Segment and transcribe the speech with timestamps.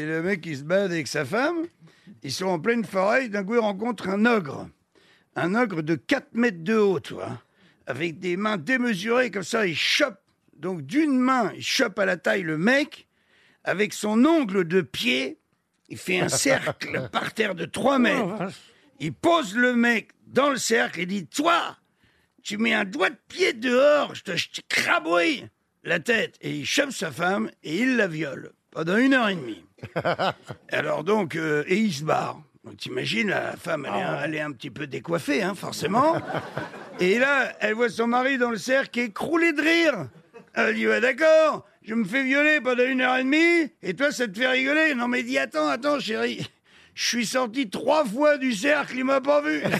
[0.00, 1.66] le mec qui se balade avec sa femme.
[2.22, 3.28] Ils sont en pleine forêt.
[3.28, 4.68] D'un coup, ils rencontrent un ogre.
[5.36, 7.42] Un ogre de 4 mètres de haut, tu vois.
[7.86, 9.66] Avec des mains démesurées comme ça.
[9.66, 10.18] Il chope.
[10.56, 13.08] Donc, d'une main, il chope à la taille le mec.
[13.64, 15.38] Avec son ongle de pied,
[15.88, 18.52] il fait un cercle par terre de 3 mètres.
[18.98, 21.76] Il pose le mec dans le cercle et dit Toi,
[22.42, 25.48] tu mets un doigt de pied dehors, je te, je te crabouille
[25.84, 26.36] la tête.
[26.40, 29.64] Et il chope sa femme et il la viole pendant une heure et demie.
[30.72, 32.40] Alors donc, euh, et il se barre.
[32.64, 36.16] Donc t'imagines, la femme, elle est, un, elle est un petit peu décoiffée, hein, forcément.
[37.00, 40.06] Et là, elle voit son mari dans le cercle écroulé de rire.
[40.54, 44.12] Elle dit, ouais, d'accord, je me fais violer pendant une heure et demie, et toi,
[44.12, 44.94] ça te fait rigoler.
[44.94, 46.46] Non, mais dis, attends, attends, chérie.
[46.94, 49.62] Je suis sorti trois fois du cercle, il m'a pas vu.